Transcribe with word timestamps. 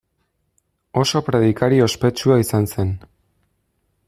Oso 1.01 1.21
predikari 1.27 1.83
ospetsua 1.89 2.41
izan 2.47 2.69
zen. 2.73 2.95